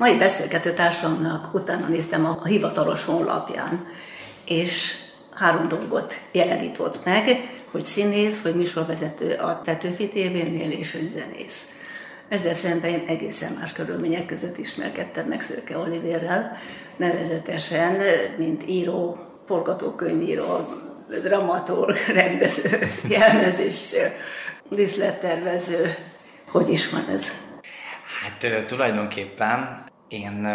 [0.00, 3.86] Mai beszélgető társamnak utána néztem a hivatalos honlapján,
[4.44, 4.94] és
[5.34, 7.28] három dolgot jelenít ott meg,
[7.70, 11.68] hogy színész, hogy műsorvezető a Petőfi TV-nél, és hogy zenész.
[12.28, 16.56] Ezzel szemben én egészen más körülmények között ismerkedtem meg Szőke Olivérrel,
[16.96, 17.96] nevezetesen,
[18.38, 20.44] mint író, forgatókönyvíró,
[21.22, 22.78] dramaturg, rendező,
[23.08, 23.94] jelmezés,
[24.70, 25.94] díszlettervező.
[26.50, 27.32] Hogy is van ez?
[28.22, 30.46] Hát tulajdonképpen én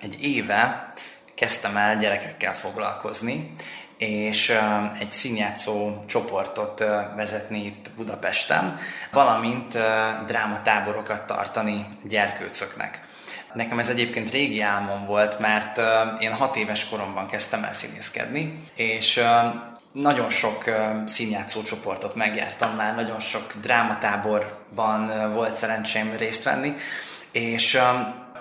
[0.00, 0.92] egy éve
[1.34, 3.54] kezdtem el gyerekekkel foglalkozni,
[3.98, 4.58] és
[4.98, 6.84] egy színjátszó csoportot
[7.16, 8.78] vezetni itt Budapesten,
[9.12, 9.78] valamint
[10.26, 13.00] drámatáborokat tartani gyerkőcöknek.
[13.52, 15.80] Nekem ez egyébként régi álmom volt, mert
[16.20, 19.20] én hat éves koromban kezdtem el színészkedni, és
[19.92, 20.64] nagyon sok
[21.06, 26.74] színjátszó csoportot megjártam már, nagyon sok drámatáborban volt szerencsém részt venni,
[27.30, 27.78] és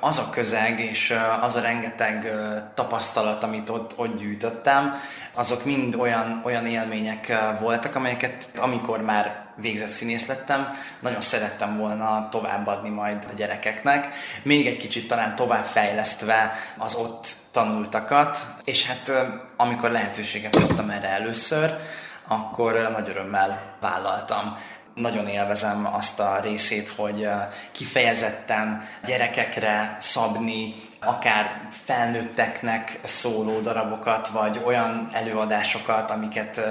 [0.05, 2.31] az a közeg és az a rengeteg
[2.73, 4.93] tapasztalat, amit ott, ott gyűjtöttem,
[5.35, 12.27] azok mind olyan, olyan élmények voltak, amelyeket amikor már végzett színész lettem, nagyon szerettem volna
[12.29, 14.09] továbbadni majd a gyerekeknek,
[14.43, 19.11] még egy kicsit talán tovább fejlesztve az ott tanultakat, és hát
[19.55, 21.79] amikor lehetőséget kaptam erre először,
[22.27, 24.57] akkor nagy örömmel vállaltam
[24.95, 27.27] nagyon élvezem azt a részét, hogy
[27.71, 36.61] kifejezetten gyerekekre szabni, akár felnőtteknek szóló darabokat, vagy olyan előadásokat, amiket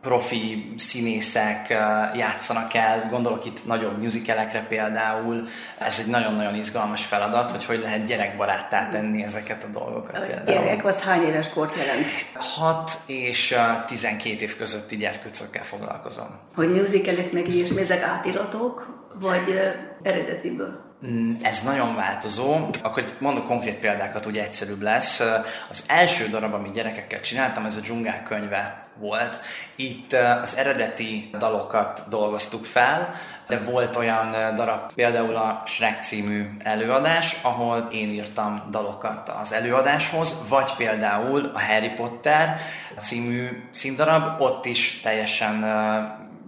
[0.00, 1.68] profi színészek
[2.14, 5.46] játszanak el, gondolok itt nagyobb musicalekre például,
[5.78, 10.16] ez egy nagyon-nagyon izgalmas feladat, hogy hogy lehet gyerekbaráttá tenni ezeket a dolgokat.
[10.16, 10.64] A például.
[10.64, 12.06] gyerek az hány éves kort jelent?
[12.34, 16.38] 6 és 12 év közötti gyerkőcökkel foglalkozom.
[16.54, 19.60] Hogy musicalek meg is, ezek átiratok, vagy
[20.02, 20.88] eredetiből?
[21.06, 22.56] Mm, ez nagyon változó.
[22.82, 25.22] Akkor mondok konkrét példákat, hogy egyszerűbb lesz.
[25.68, 29.40] Az első darab, amit gyerekekkel csináltam, ez a dzsungák könyve volt.
[29.76, 30.12] Itt
[30.42, 33.14] az eredeti dalokat dolgoztuk fel,
[33.48, 40.36] de volt olyan darab, például a Shrek című előadás, ahol én írtam dalokat az előadáshoz,
[40.48, 42.60] vagy például a Harry Potter
[42.98, 45.64] című színdarab, ott is teljesen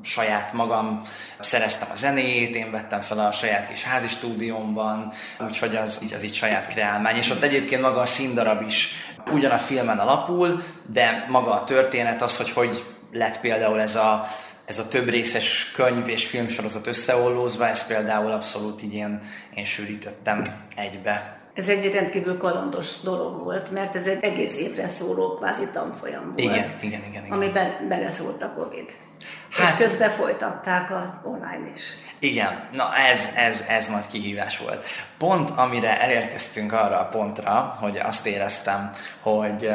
[0.02, 1.00] saját magam
[1.40, 6.34] szereztem a zenéjét, én vettem fel a saját kis házi stúdiómban, úgyhogy az, az így
[6.34, 7.16] saját kreálmány.
[7.16, 8.88] És ott egyébként maga a színdarab is
[9.30, 14.28] ugyan a filmen alapul, de maga a történet az, hogy hogy lett például ez a,
[14.64, 19.18] ez a több részes könyv és filmsorozat összeollózva, ez például abszolút így én,
[19.54, 21.41] én sűrítettem egybe.
[21.54, 26.38] Ez egy rendkívül kalandos dolog volt, mert ez egy egész évre szóló kvázi tanfolyam volt.
[26.38, 27.24] Igen, igen, igen.
[27.24, 27.30] igen.
[27.30, 28.90] Amiben beleszólt a Covid.
[29.50, 31.82] Hát, és közben folytatták a online is.
[32.18, 34.84] Igen, na ez, ez, ez nagy kihívás volt.
[35.18, 39.70] Pont amire elérkeztünk arra a pontra, hogy azt éreztem, hogy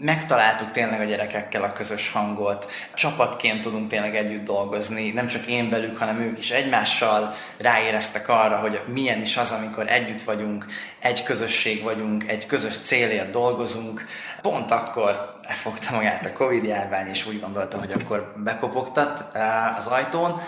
[0.00, 5.70] megtaláltuk tényleg a gyerekekkel a közös hangot, csapatként tudunk tényleg együtt dolgozni, nem csak én
[5.70, 10.66] velük, hanem ők is egymással ráéreztek arra, hogy milyen is az, amikor együtt vagyunk,
[10.98, 14.04] egy közösség vagyunk, egy közös célért dolgozunk.
[14.42, 19.86] Pont akkor elfogta magát a Covid járvány, és úgy gondoltam, hogy akkor bekopogtat eh, az
[19.86, 20.40] ajtón.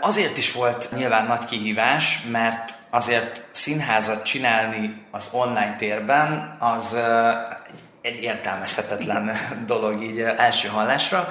[0.00, 7.34] Azért is volt nyilván nagy kihívás, mert azért színházat csinálni az online térben, az eh,
[8.02, 9.36] egy értelmezhetetlen
[9.66, 11.28] dolog így első hallásra,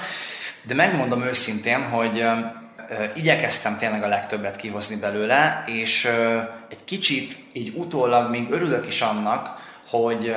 [0.64, 2.26] de megmondom őszintén, hogy
[3.16, 6.06] igyekeztem tényleg a legtöbbet kihozni belőle, és
[6.70, 10.36] egy kicsit így utólag még örülök is annak, hogy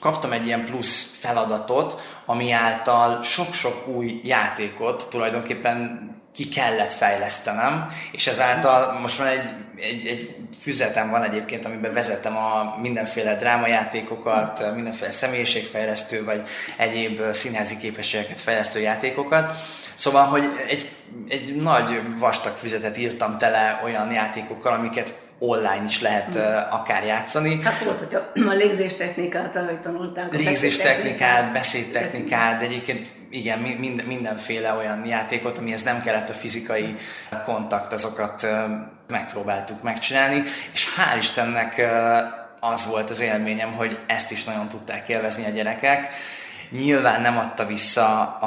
[0.00, 8.26] kaptam egy ilyen plusz feladatot, ami által sok-sok új játékot tulajdonképpen ki kellett fejlesztenem, és
[8.26, 15.10] ezáltal most van egy, egy, egy füzetem van egyébként, amiben vezetem a mindenféle drámajátékokat, mindenféle
[15.10, 16.46] személyiségfejlesztő, vagy
[16.76, 19.56] egyéb színházi képességeket fejlesztő játékokat.
[19.94, 20.90] Szóval, hogy egy,
[21.28, 25.14] egy nagy vastag füzetet írtam tele olyan játékokkal, amiket
[25.48, 26.42] online is lehet hmm.
[26.70, 27.62] akár játszani.
[27.62, 30.32] Hát volt, hogy a, a légzéstechnikát, ahogy tanulták.
[30.32, 36.94] Légzéstechnikát, beszédtechnikát, de egyébként igen, mind, mindenféle olyan játékot, amihez nem kellett a fizikai
[37.44, 38.46] kontakt, azokat
[39.08, 40.42] megpróbáltuk megcsinálni,
[40.72, 41.82] és hál' Istennek
[42.60, 46.14] az volt az élményem, hogy ezt is nagyon tudták élvezni a gyerekek.
[46.70, 48.38] Nyilván nem adta vissza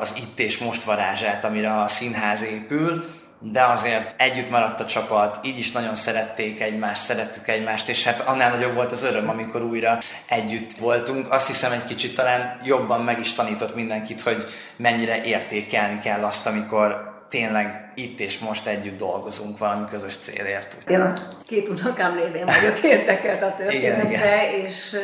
[0.00, 3.04] az itt és most varázsát, amire a színház épül,
[3.40, 8.20] de azért együtt maradt a csapat, így is nagyon szerették egymást, szerettük egymást, és hát
[8.20, 9.98] annál nagyobb volt az öröm, amikor újra
[10.28, 11.32] együtt voltunk.
[11.32, 14.44] Azt hiszem egy kicsit talán jobban meg is tanított mindenkit, hogy
[14.76, 20.76] mennyire értékelni kell azt, amikor tényleg itt és most együtt dolgozunk valami közös célért.
[20.88, 21.12] Én a
[21.46, 24.96] két unokám lévén vagyok érdekelt a történetre, és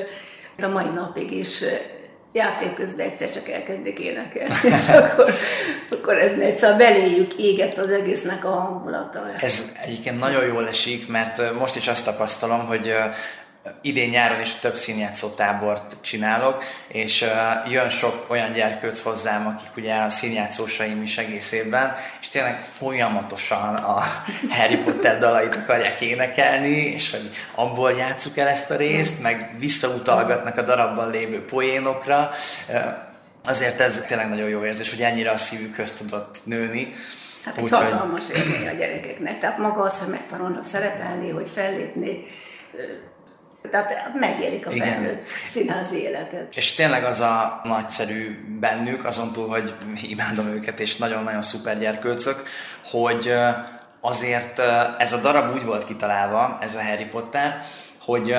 [0.63, 1.65] a mai napig is
[2.33, 5.35] játék közben egyszer csak elkezdik énekelni, és akkor,
[5.91, 6.57] akkor ez megy.
[6.57, 9.25] Szóval beléjük égett az egésznek a hangulata.
[9.41, 12.95] Ez egyébként nagyon jól esik, mert most is azt tapasztalom, hogy
[13.81, 19.77] idén nyáron is több színjátszó tábort csinálok, és uh, jön sok olyan gyerkőc hozzám, akik
[19.77, 24.03] ugye a színjátszósaim is egész évben, és tényleg folyamatosan a
[24.57, 30.59] Harry Potter dalait akarják énekelni, és hogy abból játsszuk el ezt a részt, meg visszautalgatnak
[30.59, 32.31] a darabban lévő poénokra.
[32.69, 32.77] Uh,
[33.45, 36.93] azért ez tényleg nagyon jó érzés, hogy ennyire a szívükhöz tudott nőni.
[37.45, 38.37] Hát egy Úgy, hatalmas hogy...
[38.37, 39.39] élmény a gyerekeknek.
[39.39, 42.25] Tehát maga az, hogy megtanulnak szerepelni, hogy fellépni,
[43.71, 46.57] tehát megélik a felnőtt színházi életet.
[46.57, 52.43] És tényleg az a nagyszerű bennük, azon túl, hogy imádom őket, és nagyon-nagyon szuper gyerkőcök,
[52.85, 53.35] hogy
[54.01, 54.59] azért
[54.99, 57.63] ez a darab úgy volt kitalálva, ez a Harry Potter,
[58.01, 58.37] hogy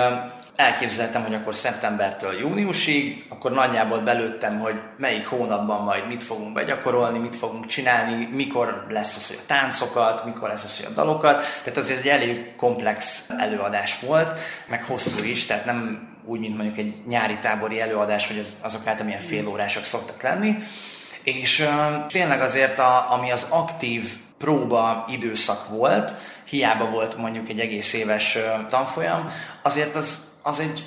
[0.56, 7.20] elképzeltem, hogy akkor szeptembertől júniusig, akkor nagyjából belőttem, hogy melyik hónapban majd mit fogunk begyakorolni,
[7.20, 11.42] mit fogunk csinálni, mikor lesz az, hogy a táncokat, mikor lesz az, hogy a dalokat.
[11.64, 16.78] Tehát azért egy elég komplex előadás volt, meg hosszú is, tehát nem úgy, mint mondjuk
[16.78, 20.58] egy nyári tábori előadás, hogy az, azok általában ilyen félórások szoktak lenni.
[21.24, 26.14] És uh, tényleg azért, a, ami az aktív próba időszak volt,
[26.50, 28.38] hiába volt mondjuk egy egész éves
[28.70, 30.84] tanfolyam, azért az az egy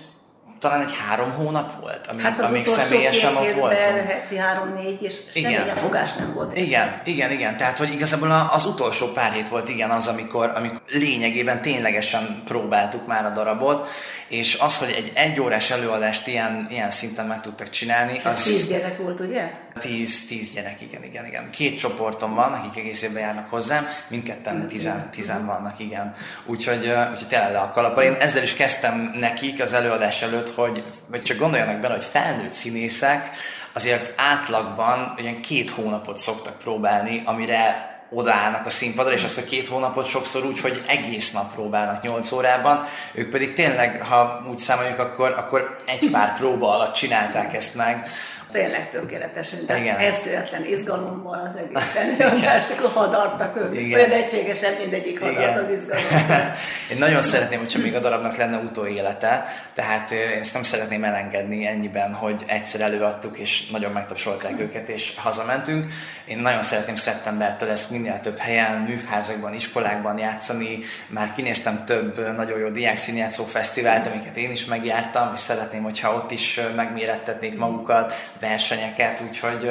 [0.58, 3.94] talán egy három hónap volt, amíg, hát az amíg személyesen ott voltam.
[4.06, 5.76] heti három-négy, és igen.
[5.76, 6.56] fogás nem volt.
[6.56, 7.56] Igen, igen, igen.
[7.56, 13.06] Tehát, hogy igazából az utolsó pár hét volt igen az, amikor, amikor lényegében ténylegesen próbáltuk
[13.06, 13.88] már a darabot,
[14.28, 18.14] és az, hogy egy egyórás előadást ilyen, ilyen szinten meg tudtak csinálni.
[18.14, 19.52] És az tíz gyerek volt, ugye?
[19.80, 21.50] Tíz, tíz gyerek, igen, igen, igen.
[21.50, 26.14] Két csoportom van, akik egész évben járnak hozzám, mindketten tizen, tizen vannak, igen.
[26.44, 28.02] Úgyhogy, úgyhogy tényleg le a kalapal.
[28.02, 32.52] Én ezzel is kezdtem nekik az előadás előtt, hogy, hogy csak gondoljanak bele, hogy felnőtt
[32.52, 33.30] színészek
[33.72, 39.68] azért átlagban olyan két hónapot szoktak próbálni, amire odaállnak a színpadra, és azt a két
[39.68, 44.98] hónapot sokszor úgy, hogy egész nap próbálnak 8 órában, ők pedig tényleg, ha úgy számoljuk,
[44.98, 48.08] akkor, akkor egy pár próba alatt csinálták ezt meg,
[48.56, 49.96] tényleg tökéletesen, de Igen.
[49.96, 53.74] eszületlen izgalommal az egész előadást, csak hadartak ők.
[53.74, 53.98] Igen.
[53.98, 56.04] Olyan egységesen mindegyik hadart az izgalom.
[56.92, 59.44] én nagyon szeretném, hogyha még a darabnak lenne utóélete,
[59.74, 65.12] tehát én ezt nem szeretném elengedni ennyiben, hogy egyszer előadtuk, és nagyon megtapsolták őket, és
[65.16, 65.86] hazamentünk.
[66.24, 70.78] Én nagyon szeretném szeptembertől ezt minél több helyen, műházakban, iskolákban játszani.
[71.06, 76.30] Már kinéztem több nagyon jó diákszínjátszó fesztivált, amiket én is megjártam, és szeretném, hogyha ott
[76.30, 78.14] is megmérettetnék magukat,
[78.48, 79.70] versenyeket, úgyhogy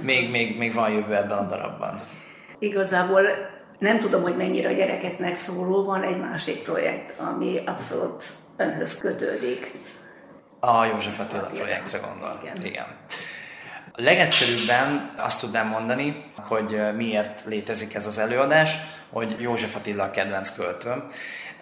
[0.00, 2.00] még, még, még van jövő ebben a darabban.
[2.58, 3.22] Igazából
[3.78, 8.22] nem tudom, hogy mennyire a gyerekeknek szóló, van egy másik projekt, ami abszolút
[8.56, 9.74] önhöz kötődik.
[10.60, 12.40] A József Attila projektre gondol.
[12.42, 12.64] Igen.
[12.64, 12.86] Igen.
[13.92, 18.76] A legegyszerűbben azt tudnám mondani, hogy miért létezik ez az előadás,
[19.10, 21.06] hogy József Attila a kedvenc költőm.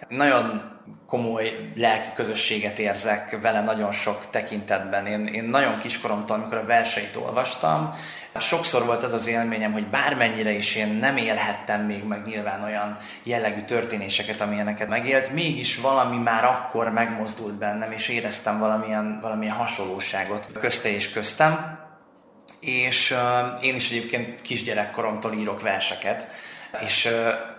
[0.07, 0.75] Nagyon
[1.07, 5.05] komoly lelki közösséget érzek vele nagyon sok tekintetben.
[5.05, 7.93] Én, én nagyon kiskoromtól, amikor a verseit olvastam,
[8.39, 12.97] sokszor volt az az élményem, hogy bármennyire is én nem élhettem még meg nyilván olyan
[13.23, 20.47] jellegű történéseket, amilyeneket megélt, mégis valami már akkor megmozdult bennem, és éreztem valamilyen, valamilyen hasonlóságot
[20.59, 21.79] közte és köztem.
[22.59, 26.27] És uh, én is egyébként kisgyerekkoromtól írok verseket,
[26.85, 27.09] és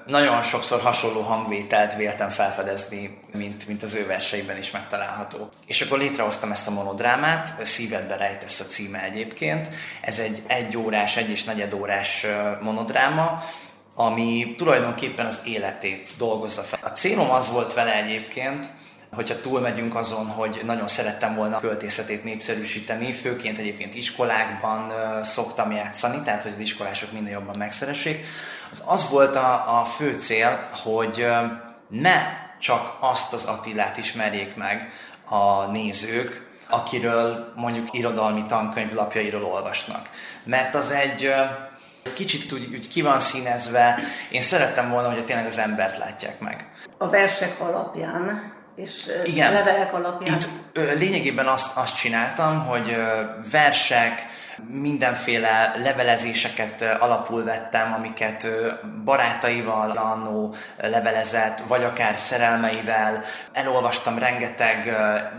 [0.08, 5.48] nagyon sokszor hasonló hangvételt véltem felfedezni, mint, mint az ő verseiben is megtalálható.
[5.66, 9.68] És akkor létrehoztam ezt a monodrámát, Szívedbe rejtesz a címe egyébként.
[10.00, 12.26] Ez egy egyórás, egy és negyed órás
[12.60, 13.44] monodráma,
[13.94, 16.78] ami tulajdonképpen az életét dolgozza fel.
[16.82, 18.68] A célom az volt vele egyébként,
[19.14, 26.22] hogyha túlmegyünk azon, hogy nagyon szerettem volna a költészetét népszerűsíteni, főként egyébként iskolákban szoktam játszani,
[26.22, 28.24] tehát hogy az iskolások minél jobban megszeressék,
[28.70, 31.26] az az volt a, a fő cél, hogy
[31.88, 32.16] ne
[32.60, 34.92] csak azt az Attilát ismerjék meg
[35.24, 40.10] a nézők, akiről mondjuk irodalmi tankönyv lapjairól olvasnak.
[40.44, 41.34] Mert az egy
[42.14, 43.98] kicsit úgy, úgy ki van színezve,
[44.30, 46.68] én szerettem volna, hogy tényleg az embert látják meg.
[46.98, 49.52] A versek alapján és Igen.
[49.52, 50.36] levelek alapján?
[50.36, 50.48] Itt
[50.98, 52.96] lényegében azt, azt csináltam, hogy
[53.50, 54.26] versek,
[54.70, 58.46] mindenféle levelezéseket alapul vettem, amiket
[59.04, 63.22] barátaival annó levelezett, vagy akár szerelmeivel.
[63.52, 64.96] Elolvastam rengeteg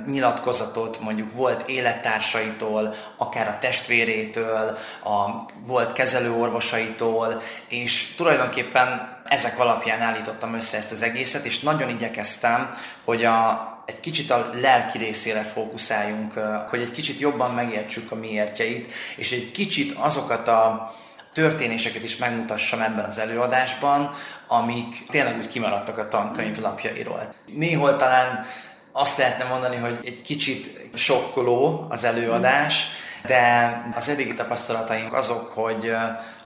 [0.07, 10.53] nyilatkozatot, mondjuk volt élettársaitól, akár a testvérétől, a volt kezelőorvosaitól, és tulajdonképpen ezek alapján állítottam
[10.53, 16.33] össze ezt az egészet, és nagyon igyekeztem, hogy a, egy kicsit a lelki részére fókuszáljunk,
[16.69, 20.95] hogy egy kicsit jobban megértsük a miértjeit, és egy kicsit azokat a
[21.33, 24.11] történéseket is megmutassam ebben az előadásban,
[24.47, 27.33] amik tényleg úgy kimaradtak a tankönyv lapjairól.
[27.53, 28.45] Néhol talán
[28.91, 32.87] azt lehetne mondani, hogy egy kicsit sokkoló az előadás,
[33.25, 35.93] de az eddigi tapasztalataink azok, hogy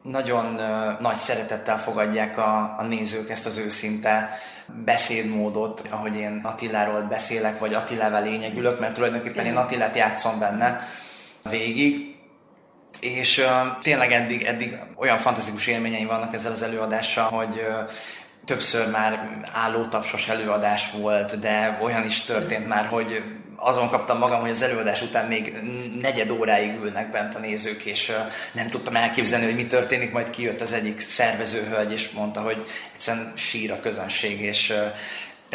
[0.03, 0.61] nagyon
[0.99, 4.37] nagy szeretettel fogadják a, a nézők ezt az őszinte
[4.85, 10.87] beszédmódot, ahogy én Attiláról beszélek, vagy Attilával lényegülök, mert tulajdonképpen én Attilát játszom benne
[11.49, 12.15] végig,
[12.99, 17.89] és uh, tényleg eddig, eddig olyan fantasztikus élményeim vannak ezzel az előadással, hogy uh,
[18.45, 23.23] többször már állótapsos előadás volt, de olyan is történt már, hogy
[23.63, 25.53] azon kaptam magam, hogy az előadás után még
[26.01, 28.11] negyed óráig ülnek bent a nézők, és
[28.51, 33.33] nem tudtam elképzelni, hogy mi történik, majd kijött az egyik szervezőhölgy, és mondta, hogy egyszerűen
[33.35, 34.73] sír a közönség, és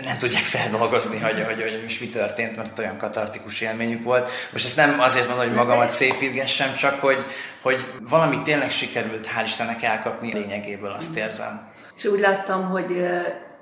[0.04, 4.30] nem tudják feldolgozni, hogy, hogy, hogy most mi történt, mert olyan katartikus élményük volt.
[4.52, 7.24] Most ezt nem azért mondom, hogy magamat szépítgessem, csak hogy,
[7.62, 11.68] hogy valami tényleg sikerült, hál' Istennek elkapni lényegéből, azt érzem.
[11.96, 13.08] És úgy láttam, hogy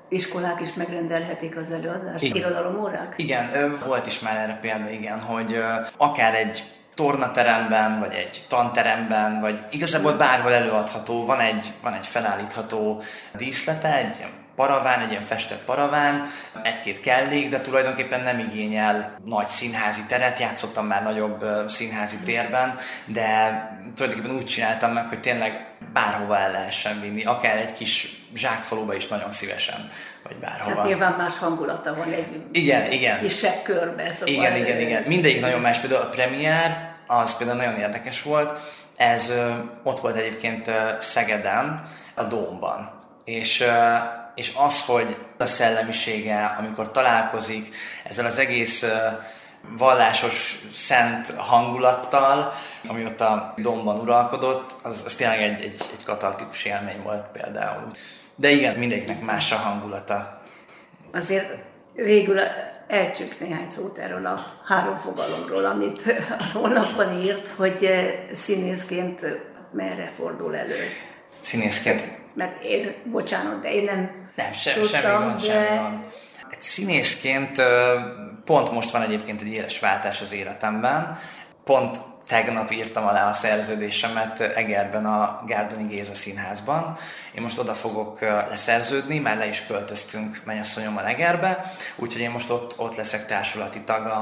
[0.09, 2.37] iskolák is megrendelhetik az előadást, igen.
[2.37, 3.15] irodalomórák?
[3.17, 5.63] Igen, volt is már erre példa, igen, hogy
[5.97, 13.03] akár egy tornateremben, vagy egy tanteremben, vagy igazából bárhol előadható, van egy, van egy felállítható
[13.37, 16.23] díszlete, egy paraván, egy ilyen festett paraván,
[16.63, 23.61] egy-két kellék, de tulajdonképpen nem igényel nagy színházi teret, játszottam már nagyobb színházi térben, de
[23.97, 25.66] tulajdonképpen úgy csináltam meg, hogy tényleg
[25.97, 29.87] bárhova el lehessen vinni, akár egy kis zsákfaluba is nagyon szívesen,
[30.23, 30.75] vagy bárhova.
[30.75, 33.21] Tehát nyilván más hangulata van egy igen, igen.
[33.21, 34.13] kisebb körbe.
[34.13, 35.03] Szóval igen, igen, igen.
[35.03, 35.79] Mindegyik nagyon más.
[35.79, 38.53] Például a premier, az például nagyon érdekes volt.
[38.97, 39.33] Ez
[39.83, 41.83] ott volt egyébként Szegeden,
[42.15, 42.99] a Dómban.
[43.25, 43.65] És
[44.35, 47.75] és az, hogy a szellemisége, amikor találkozik
[48.05, 48.85] ezzel az egész
[49.71, 52.53] vallásos, szent hangulattal,
[52.89, 57.91] ami ott a domban uralkodott, az, az tényleg egy, egy, egy katartikus élmény volt például.
[58.35, 60.43] De igen, mindegyiknek más a hangulata.
[61.13, 61.57] Azért
[61.93, 62.39] végül
[62.87, 66.03] elcsük néhány szót erről a három fogalomról, amit
[66.39, 67.89] a honlapban írt, hogy
[68.33, 69.21] színészként
[69.73, 70.89] merre fordul elő.
[71.41, 72.03] Színészként?
[72.35, 75.47] Mert én, bocsánat, de én nem nem, se, Tudtam, semmi gond, de...
[75.47, 76.01] semmi gond.
[76.51, 77.57] Egy színészként
[78.47, 81.19] pont most van egyébként egy éles váltás az életemben.
[81.65, 86.97] Pont tegnap írtam alá a szerződésemet Egerben a Gárdoni Géza színházban.
[87.35, 92.75] Én most oda fogok leszerződni, már le is költöztünk mennyasszonyommal Egerbe, úgyhogy én most ott,
[92.79, 94.13] ott leszek társulati tag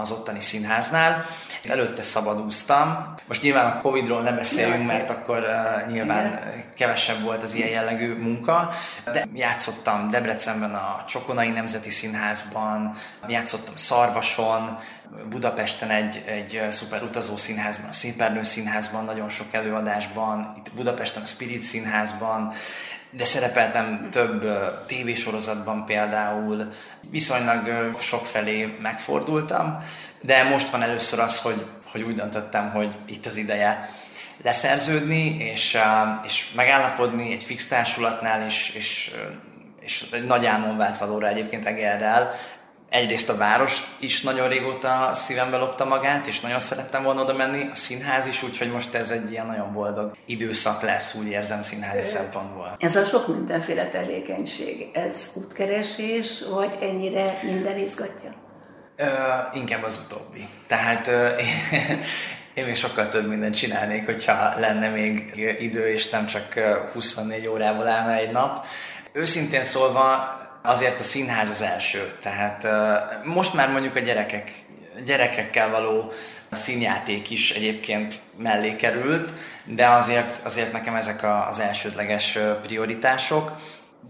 [0.00, 1.24] az ottani színháznál.
[1.64, 3.14] Előtte szabadúztam.
[3.26, 6.40] Most nyilván a Covid-ról ne beszéljünk, mert akkor uh, nyilván
[6.76, 8.70] kevesebb volt az ilyen jellegű munka,
[9.12, 12.96] de játszottam Debrecenben a Csokonai Nemzeti Színházban,
[13.28, 14.78] játszottam Szarvason,
[15.30, 21.26] Budapesten egy, egy szuper utazó színházban, a Szépernő Színházban, nagyon sok előadásban, itt Budapesten a
[21.26, 22.52] Spirit Színházban,
[23.10, 24.46] de szerepeltem több
[24.86, 26.72] tévésorozatban például,
[27.10, 29.76] viszonylag sokfelé megfordultam,
[30.20, 33.90] de most van először az, hogy, hogy úgy döntöttem, hogy itt az ideje
[34.42, 35.78] leszerződni, és,
[36.24, 39.10] és megállapodni egy fix társulatnál, és, és,
[39.80, 42.30] és egy nagy álmon vált valóra egyébként Egerrel,
[42.88, 47.68] egyrészt a város is nagyon régóta szívembe lopta magát, és nagyon szerettem volna oda menni,
[47.72, 52.02] a színház is, úgyhogy most ez egy ilyen nagyon boldog időszak lesz, úgy érzem színházi
[52.02, 52.76] szempontból.
[52.78, 58.34] Ez a sok mindenféle tevékenység, ez útkeresés, vagy ennyire minden izgatja?
[58.96, 59.06] Ö,
[59.54, 60.48] inkább az utóbbi.
[60.66, 61.28] Tehát ö,
[62.54, 66.54] én még sokkal több mindent csinálnék, hogyha lenne még idő, és nem csak
[66.92, 68.66] 24 órából állna egy nap.
[69.12, 72.12] Őszintén szólva, azért a színház az első.
[72.20, 72.66] Tehát
[73.24, 74.64] most már mondjuk a gyerekek,
[75.04, 76.12] gyerekekkel való
[76.50, 79.32] színjáték is egyébként mellé került,
[79.64, 83.52] de azért, azért nekem ezek az elsődleges prioritások.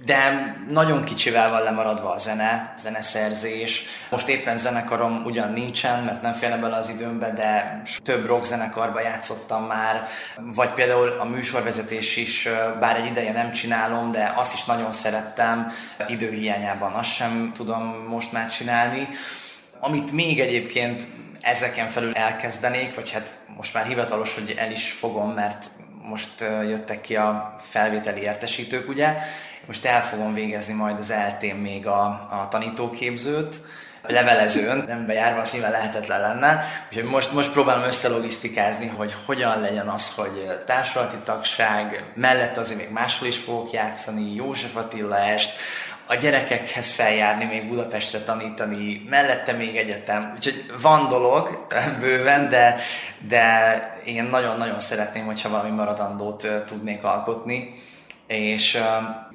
[0.04, 3.84] De nagyon kicsivel van lemaradva a zene, zeneszerzés.
[4.10, 9.00] Most éppen zenekarom ugyan nincsen, mert nem félne bele az időmbe, de több rock zenekarba
[9.00, 12.48] játszottam már, vagy például a műsorvezetés is,
[12.80, 15.72] bár egy ideje nem csinálom, de azt is nagyon szerettem,
[16.06, 19.08] időhiányában azt sem tudom most már csinálni.
[19.80, 21.06] Amit még egyébként
[21.40, 25.70] ezeken felül elkezdenék, vagy hát most már hivatalos, hogy el is fogom, mert
[26.02, 29.16] most jöttek ki a felvételi értesítők, ugye,
[29.68, 33.60] most el fogom végezni majd az eltén még a, a tanítóképzőt,
[34.02, 36.64] levelezőn, nem bejárva, az nyilván lehetetlen lenne.
[36.88, 42.90] Úgyhogy most, most próbálom összelogisztikázni, hogy hogyan legyen az, hogy társulati tagság, mellett azért még
[42.90, 45.52] máshol is fogok játszani, József Attila est,
[46.06, 50.32] a gyerekekhez feljárni, még Budapestre tanítani, mellette még egyetem.
[50.34, 51.66] Úgyhogy van dolog
[52.00, 52.80] bőven, de,
[53.28, 57.82] de én nagyon-nagyon szeretném, hogyha valami maradandót tudnék alkotni,
[58.26, 58.78] és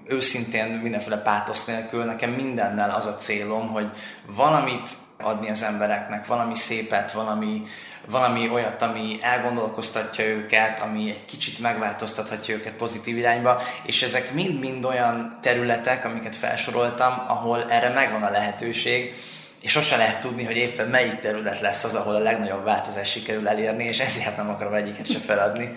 [0.05, 3.89] őszintén mindenféle pátosz nélkül nekem mindennel az a célom, hogy
[4.25, 4.89] valamit
[5.21, 7.63] adni az embereknek, valami szépet, valami,
[8.05, 14.85] valami olyat, ami elgondolkoztatja őket, ami egy kicsit megváltoztathatja őket pozitív irányba, és ezek mind-mind
[14.85, 19.15] olyan területek, amiket felsoroltam, ahol erre megvan a lehetőség,
[19.61, 23.47] és sose lehet tudni, hogy éppen melyik terület lesz az, ahol a legnagyobb változás sikerül
[23.47, 25.75] elérni, és ezért nem akarom egyiket se feladni.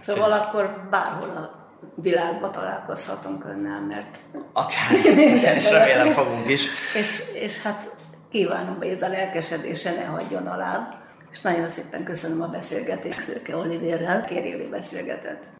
[0.00, 0.40] Szóval Úgyhogy...
[0.40, 1.61] akkor bárhol a
[1.94, 4.18] világba találkozhatunk önnel, mert...
[4.52, 5.16] Akár,
[5.56, 6.66] és remélem fogunk is.
[6.94, 7.94] És, és hát
[8.30, 11.00] kívánom, hogy ez a lelkesedése ne hagyjon alá.
[11.32, 15.52] És nagyon szépen köszönöm a beszélgetést Szőke Olivérrel, kérjéli beszélgetett.